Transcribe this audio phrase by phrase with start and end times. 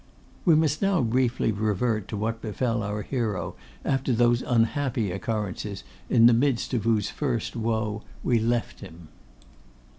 [0.45, 3.53] We must now briefly revert to what befell our hero
[3.85, 9.09] after those unhappy occurrences in the midst of whose first woe we left him.